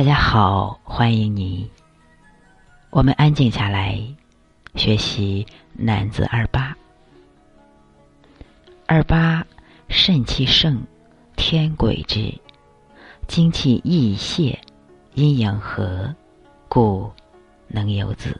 [0.00, 1.70] 大家好，欢迎你。
[2.88, 4.02] 我们安静下来，
[4.74, 6.74] 学习男子二八。
[8.86, 9.46] 二八
[9.90, 10.82] 肾气盛，
[11.36, 12.32] 天癸之，
[13.28, 14.58] 精气益泄，
[15.16, 16.14] 阴阳和，
[16.66, 17.12] 故
[17.68, 18.34] 能有子。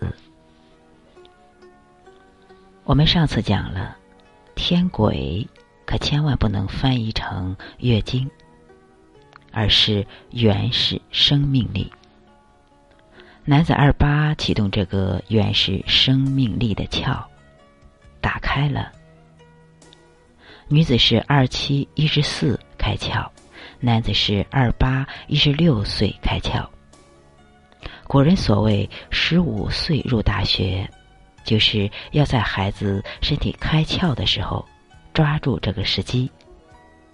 [2.84, 3.98] 我们上次讲了，
[4.54, 5.46] 天癸
[5.84, 8.30] 可千万不能翻译成月经。
[9.52, 11.90] 而是原始生命力。
[13.44, 17.24] 男子二八启动这个原始生命力的窍，
[18.20, 18.92] 打开了；
[20.68, 23.28] 女子是二七一十四开窍，
[23.80, 26.64] 男子是二八一十六岁开窍。
[28.06, 30.88] 古人所谓十五岁入大学，
[31.42, 34.64] 就是要在孩子身体开窍的时候，
[35.14, 36.30] 抓住这个时机，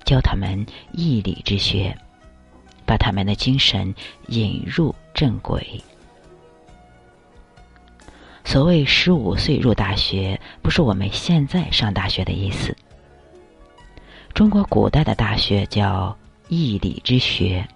[0.04, 1.96] 教他们义理之学。
[2.86, 3.95] 把他们的精神
[4.28, 5.82] 引入正轨。
[8.45, 12.74] 所谓十五岁入大学，不是我们现在上大学的意思。
[14.32, 16.16] 中国古代的大学叫
[16.48, 17.66] 义理之学，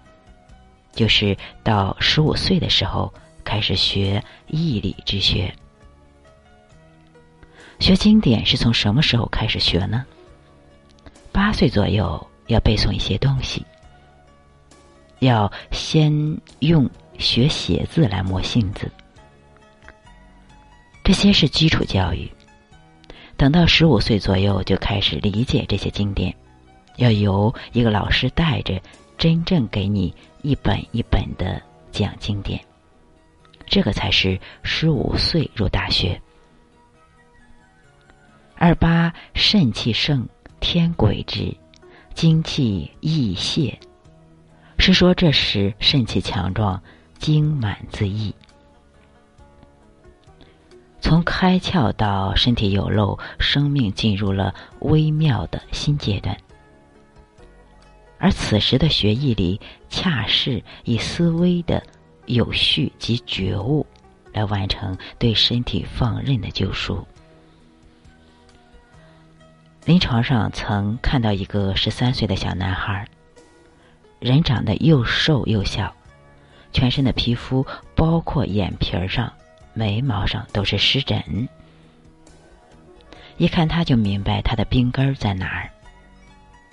[0.93, 5.53] 就是到十五岁的时候开始学义理之学。
[7.79, 10.05] 学经典是从什么时候开始学呢？
[11.31, 13.65] 八岁左右要背诵一些东西。
[15.21, 16.11] 要先
[16.59, 18.91] 用学写字来磨性子，
[21.03, 22.27] 这些是基础教育。
[23.37, 26.35] 等到十五岁左右就开始理解这些经典，
[26.97, 28.81] 要由一个老师带着，
[29.15, 30.11] 真正给你
[30.41, 31.61] 一本一本的
[31.91, 32.59] 讲经典。
[33.67, 36.19] 这个才是十五岁入大学。
[38.55, 40.27] 二八肾气盛，
[40.59, 41.55] 天癸之，
[42.15, 43.79] 精气溢泄。
[44.81, 46.81] 是说，这时肾气强壮，
[47.19, 48.33] 精满自溢。
[50.99, 56.35] 从开窍到身体有漏，生命进入了微妙的新阶段。
[58.17, 61.83] 而此时的学艺里，恰是以思维的
[62.25, 63.85] 有序及觉悟，
[64.33, 67.05] 来完成对身体放任的救赎。
[69.85, 73.07] 临床上曾看到一个十三岁的小男孩。
[74.21, 75.91] 人长得又瘦又小，
[76.71, 77.65] 全身的皮肤，
[77.95, 79.33] 包括眼皮儿上、
[79.73, 81.49] 眉毛上都是湿疹。
[83.37, 85.71] 一看他就明白他的病根儿在哪儿，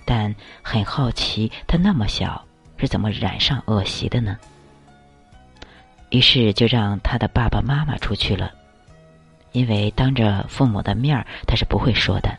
[0.05, 2.45] 但很好奇他那么小
[2.77, 4.37] 是怎么染上恶习的呢？
[6.11, 8.53] 于是就让他的爸爸妈妈出去了，
[9.53, 12.37] 因为当着父母的面儿他是不会说的。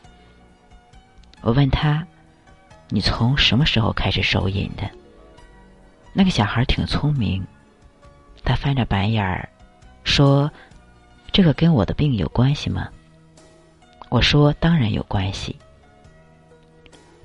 [1.41, 2.05] 我问他
[2.89, 4.87] ：“你从什么时候开始手瘾的？”
[6.19, 7.41] 那个小孩挺聪明，
[8.43, 9.47] 他翻着白眼儿
[10.03, 10.51] 说
[11.31, 12.89] ：“这个跟我的病有关系吗？”
[14.11, 15.57] 我说：“当然有关系。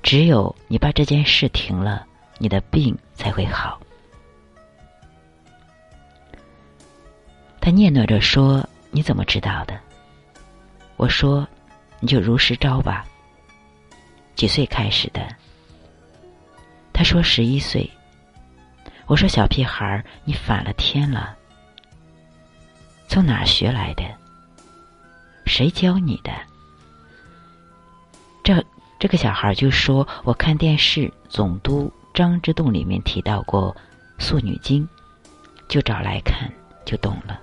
[0.01, 2.07] 只有你把这件事停了，
[2.37, 3.77] 你的病才会好。”
[7.59, 9.77] 他念叨着说：“你怎么知道的？”
[10.95, 11.45] 我说
[11.99, 13.05] ：“你就如实招吧。”
[14.37, 15.27] 几岁开始的？
[16.93, 17.91] 他说：“十一岁。”
[19.07, 21.35] 我说：“小屁孩儿，你反了天了！
[23.07, 24.03] 从哪学来的？
[25.45, 26.31] 谁教你的？”
[28.43, 28.65] 这
[28.99, 33.75] 这个小孩就说：“我看电视，总督张之洞里面提到过
[34.23, 34.83] 《素女经》，
[35.67, 36.51] 就找来看，
[36.83, 37.39] 就懂了。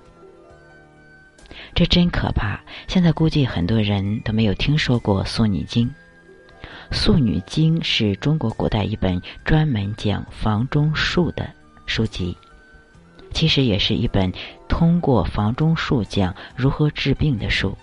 [1.73, 2.59] 这真可怕！
[2.87, 5.87] 现在估计很多人都没有听说过《素女经》。”
[6.93, 11.49] 《素女经》是中国古代一本专门讲房中术的
[11.87, 12.37] 书籍，
[13.33, 14.31] 其实也是一本
[14.69, 17.75] 通过房中术讲如何治病的书。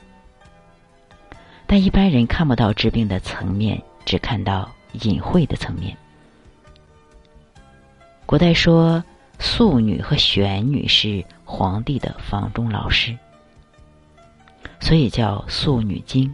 [1.66, 4.70] 但一般人看不到治病的层面，只看到
[5.02, 5.94] 隐晦的层面。
[8.26, 9.02] 古代说，
[9.40, 13.16] 素女和玄女是皇帝的房中老师，
[14.78, 16.28] 所以叫《素女经》。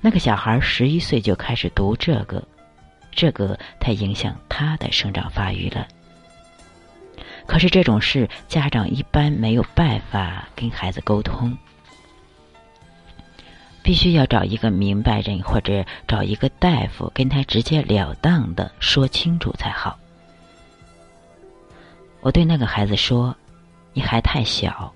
[0.00, 2.42] 那个小孩十一岁就开始读这个，
[3.10, 5.86] 这个太影响他的生长发育了。
[7.46, 11.56] 可是这种事，家长一般没有办法跟孩子沟通，
[13.82, 19.98] 必须要找一个明白人或者找一个大夫跟他直截了当的说清楚才好。
[22.20, 23.36] 我对那个孩子说
[23.92, 24.90] ：“你还太小，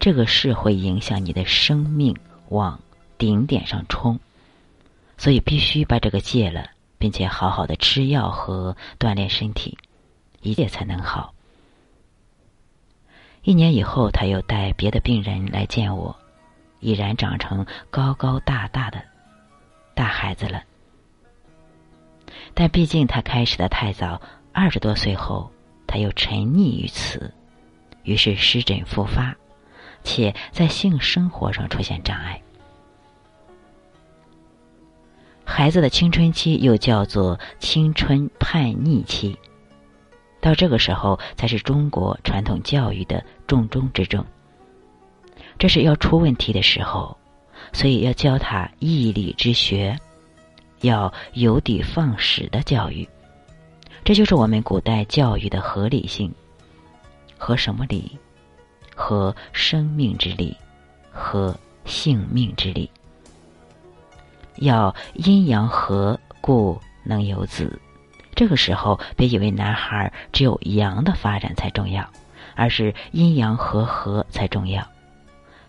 [0.00, 2.16] 这个事会影响你的生命
[2.48, 2.80] 往
[3.22, 4.18] 顶点上冲。”
[5.16, 9.78] 所以必须把这个戒了，并且好好的吃药和锻炼身体，
[10.40, 11.32] 一切才能好。
[13.44, 16.16] 一年以后，他又带别的病人来见我，
[16.80, 19.00] 已然长成高高大大的
[19.94, 20.64] 大孩子了。
[22.52, 24.20] 但毕竟他开始的太早，
[24.52, 25.52] 二十多岁后，
[25.86, 27.32] 他又沉溺于此，
[28.02, 29.36] 于是湿疹复发，
[30.02, 32.42] 且在性生活上出现障碍。
[35.44, 39.36] 孩子的青春期又叫做青春叛逆期，
[40.40, 44.24] 到这个时候才是中国传统教育的重中之重。
[45.58, 47.16] 这是要出问题的时候，
[47.72, 49.96] 所以要教他义理之学。
[50.80, 53.08] 要有的放矢的教育，
[54.02, 56.32] 这就是我们古代教育的合理性。
[57.38, 58.18] 和什么理？
[58.96, 60.56] 和生命之理，
[61.12, 62.90] 和性命之理。
[64.56, 67.80] 要阴阳和，故能有子。
[68.34, 72.08] 这个时候，别以为男孩只有阳的发展才重要，
[72.54, 74.86] 而是阴阳和合才重要。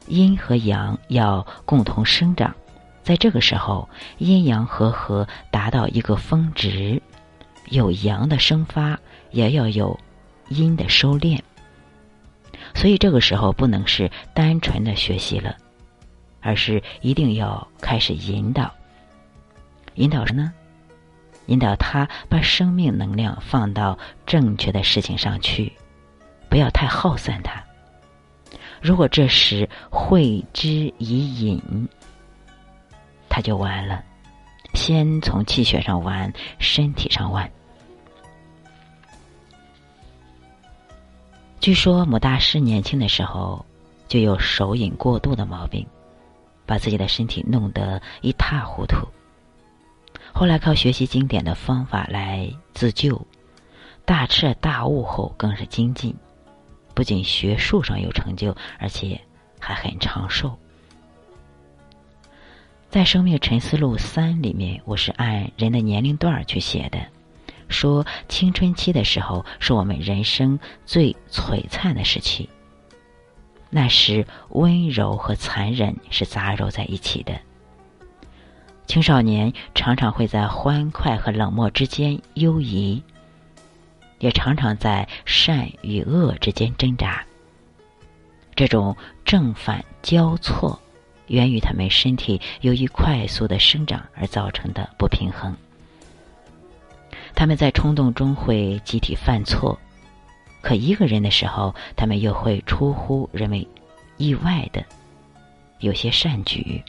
[0.07, 2.53] 阴和阳要共同生长。
[3.03, 3.87] 在这个时候，
[4.17, 7.01] 阴阳和合达到一个峰值，
[7.69, 8.97] 有阳的生发，
[9.31, 9.99] 也要有
[10.47, 11.37] 阴的收敛。
[12.73, 15.55] 所以这个时候不能是单纯的学习了，
[16.43, 18.71] 而是一定要开始引导。
[19.95, 20.53] 引导什么呢？
[21.47, 25.71] 引导他把生命能量放到正确的事情上去，
[26.49, 27.63] 不要太耗散它。
[28.81, 31.87] 如果这时会之以引。
[33.29, 34.03] 他就完了，
[34.75, 37.51] 先从气血上玩，身体上玩。
[41.59, 43.65] 据说母大师年轻的时候
[44.07, 45.83] 就有手瘾过度的毛病，
[46.65, 49.07] 把自己的身体弄得一塌糊涂。
[50.33, 53.25] 后来靠学习经典的方法来自救，
[54.05, 56.15] 大彻大悟后更是精进，
[56.93, 59.19] 不仅学术上有成就，而且
[59.59, 60.57] 还很长寿。
[62.89, 66.99] 在《生命沉思录三》里面，我是按人的年龄段去写的，
[67.67, 72.47] 说青春期的时候是我们人生最璀璨的时期。
[73.75, 77.33] 那时温柔和残忍是杂糅在一起的。
[78.85, 83.01] 青少年常常会在欢快和冷漠之间游移，
[84.19, 87.25] 也常常在善与恶之间挣扎。
[88.55, 90.79] 这种正反交错。
[91.27, 95.55] 源于他们身体由于快速的生长而造成的不平衡。
[97.33, 99.79] 他们在冲动中会集体犯错，
[100.63, 103.63] 可一个人的时候，他们又会出乎人们
[104.17, 104.83] 意外的
[105.79, 106.81] 有些善举，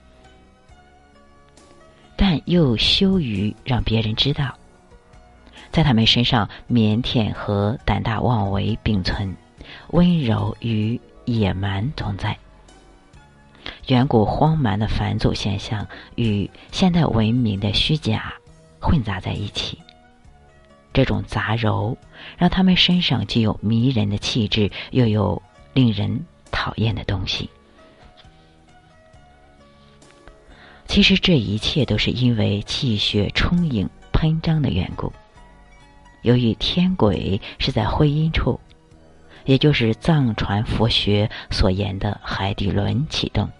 [2.17, 4.57] 但又羞于让别人知道。
[5.73, 9.37] 在他们身上，腼腆和胆大妄为并存，
[9.89, 12.39] 温柔与野蛮同在。
[13.89, 15.85] 远古荒蛮的返祖现象
[16.15, 18.33] 与现代文明的虚假
[18.81, 19.77] 混杂在一起，
[20.95, 21.95] 这种杂糅
[22.39, 25.43] 让他们身上既有迷人的气质，又有
[25.75, 27.51] 令人讨厌的东西。
[30.87, 35.13] 其实这一切都是因为气血充盈喷张的缘故。
[36.23, 38.59] 由于天鬼是在会阴处，
[39.45, 43.51] 也就是藏传佛学所言的海底轮启动。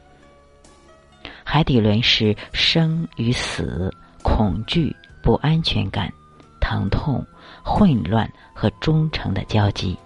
[1.43, 3.93] 海底轮是生与死、
[4.23, 6.11] 恐惧、不安全感、
[6.61, 7.25] 疼痛、
[7.63, 9.97] 混乱和忠诚的交集。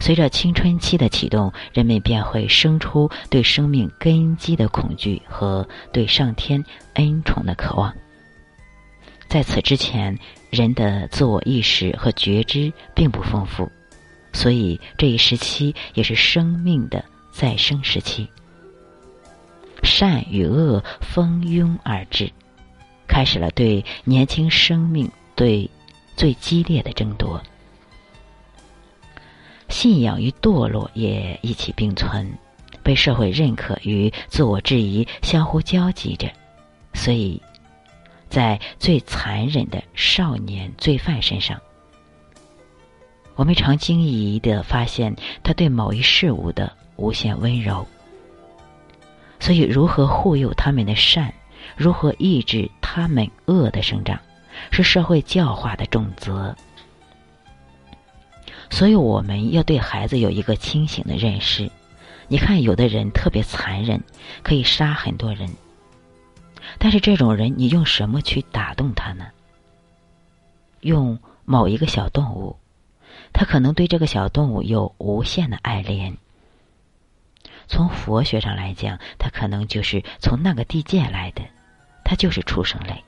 [0.00, 7.92] 随着青春期的启动，人们便会生出对生命根基的恐惧和对上天恩宠的渴望。
[9.28, 10.16] 在此之前，
[10.50, 13.70] 人的自我意识和觉知并不丰富，
[14.32, 18.28] 所以这一时期也是生命的再生时期。
[19.82, 22.30] 善与恶蜂拥而至，
[23.08, 25.68] 开始了对年轻生命对
[26.16, 27.42] 最激烈的争夺。
[29.68, 32.30] 信仰与堕落也一起并存，
[32.82, 36.30] 被社会认可与自我质疑相互交集着。
[36.94, 37.40] 所以，
[38.28, 41.58] 在最残忍的少年罪犯身上，
[43.34, 47.86] 我们常惊疑的发现他对某一事物的无限温柔。
[49.40, 51.32] 所以，如何护佑他们的善，
[51.76, 54.20] 如何抑制他们恶的生长，
[54.70, 56.54] 是社会教化的重责。
[58.70, 61.70] 所以，我们要对孩子有一个清醒的认识。
[62.28, 64.02] 你看，有的人特别残忍，
[64.42, 65.50] 可以杀很多人，
[66.78, 69.26] 但是这种人，你用什么去打动他呢？
[70.80, 72.56] 用某一个小动物，
[73.34, 76.16] 他可能对这个小动物有无限的爱怜。
[77.68, 81.42] 从佛学上来讲，他可能就是从那个地界来的，
[82.04, 83.04] 他就是畜生类。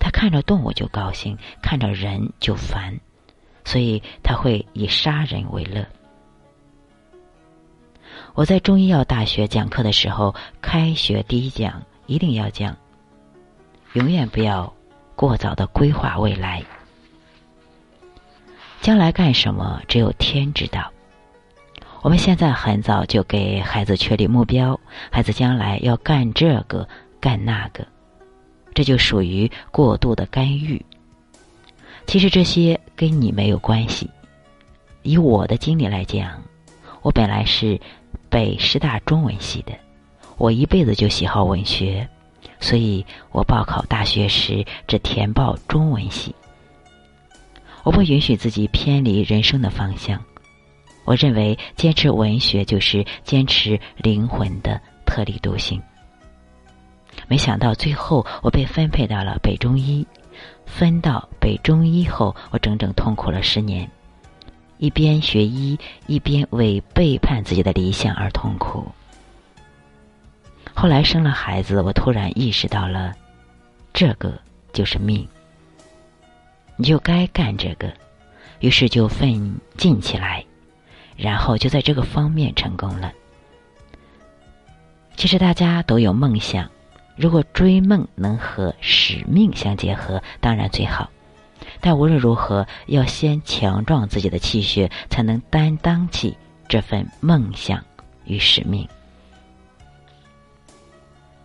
[0.00, 2.98] 他看着动物就高兴，看着人就烦，
[3.64, 5.86] 所以他会以杀人为乐。
[8.34, 12.76] 我在中医药大学讲课的时候，开学第一讲一定要讲，
[13.92, 14.72] 永远不要
[15.14, 16.62] 过早的规划未来。
[18.80, 20.90] 将来干什么，只有天知道。
[22.02, 24.80] 我们现在很早就给孩子确立目标，
[25.12, 26.88] 孩子将来要干这个
[27.20, 27.86] 干那个，
[28.74, 30.84] 这就属于过度的干预。
[32.06, 34.08] 其实这些跟你没有关系。
[35.02, 36.42] 以我的经历来讲，
[37.02, 37.80] 我本来是
[38.28, 39.72] 北师大中文系的，
[40.36, 42.06] 我一辈子就喜好文学，
[42.58, 46.34] 所以我报考大学时只填报中文系。
[47.82, 50.22] 我不允许自己偏离人生的方向。
[51.06, 55.80] 我认为坚持文学就是坚持灵魂的特立独行。
[57.30, 60.04] 没想到最后我被分配到了北中医，
[60.66, 63.88] 分到北中医后，我整整痛苦了十年，
[64.78, 68.84] 一边学医，一边为背叛自己的理想而痛苦。
[70.74, 73.14] 后来生了孩子，我突然意识到了，
[73.92, 74.36] 这个
[74.72, 75.24] 就是命，
[76.74, 77.92] 你就该干这个，
[78.58, 80.44] 于是就奋进起来。
[81.16, 83.12] 然后就在这个方面成功了。
[85.14, 86.68] 其实大家都有梦想，
[87.20, 91.10] 如果追梦能和使命相结合，当然最好。
[91.78, 96.34] 但无论如何，要先强壮自己的气血，才能担当起
[96.66, 97.84] 这份梦想
[98.24, 98.88] 与使命。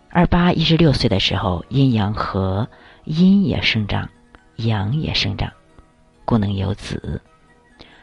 [0.08, 2.66] 二八一十六岁的时候，阴阳合，
[3.04, 4.08] 阴也生长，
[4.56, 5.52] 阳也生长，
[6.24, 7.20] 故能有子。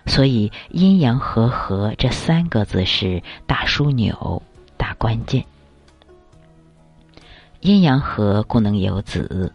[0.06, 4.44] 所以阴阳和合这三个字是大枢纽、
[4.78, 5.44] 大关键。
[7.64, 9.54] 阴阳合故能有子，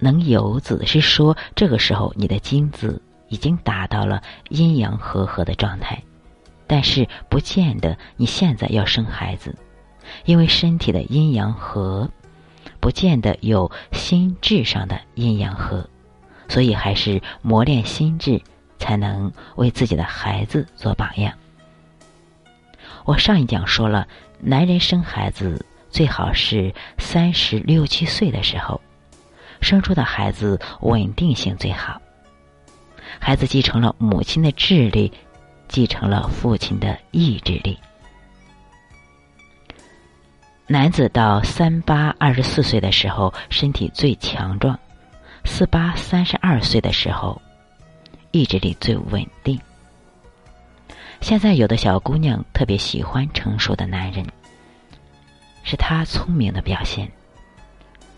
[0.00, 6.02] 能有子是说这个时候你的精子已经达到了阴阳和合的状态，
[6.66, 9.54] 但是不见得你现在要生孩子，
[10.24, 12.10] 因为身体的阴阳合，
[12.80, 15.88] 不见得有心智上的阴阳合，
[16.48, 18.42] 所以还是磨练心智。
[18.76, 21.32] 才能为自己的孩子做榜样。
[23.04, 24.06] 我上一讲说了，
[24.40, 28.80] 男人生孩子最好是三十六七岁的时候，
[29.60, 32.02] 生出的孩子稳定性最好。
[33.20, 35.12] 孩子继承了母亲的智力，
[35.68, 37.78] 继承了父亲的意志力。
[40.66, 44.74] 男子到三八二十四岁的时候，身体最强壮；
[45.44, 47.40] 四八三十二岁的时候。
[48.32, 49.56] 意志力最稳定。
[51.20, 54.26] 现在有的小姑娘特别喜欢成熟的男人，
[55.64, 57.10] 是他聪明的表现。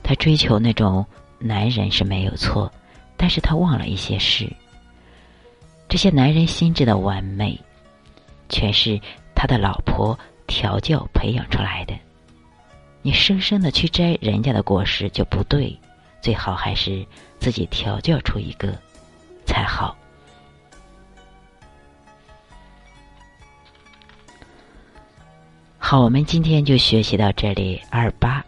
[0.03, 1.05] 他追求那种
[1.39, 2.71] 男人是没有错，
[3.17, 4.53] 但是他忘了一些事。
[5.89, 7.59] 这些男人心智的完美，
[8.49, 9.01] 全是
[9.35, 11.95] 他的老婆调教培养出来的。
[13.03, 15.79] 你生生的去摘人家的果实就不对，
[16.21, 17.07] 最好还是
[17.39, 18.77] 自己调教出一个
[19.45, 19.97] 才好。
[25.97, 27.81] 好，我们今天就学习到这里。
[27.89, 28.45] 二八，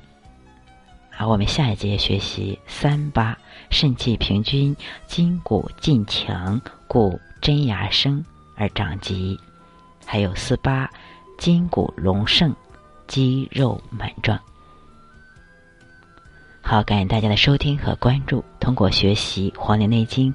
[1.11, 3.35] 好，我们下一节学习三八，
[3.71, 4.77] 肾气平均，
[5.07, 8.23] 筋骨劲强，故真牙生
[8.55, 9.35] 而长疾；
[10.05, 10.91] 还有四八，
[11.39, 12.55] 筋骨隆盛，
[13.07, 14.39] 肌肉满壮。
[16.61, 18.45] 好，感谢大家的收听和关注。
[18.61, 20.31] 通过学习《黄帝内经》，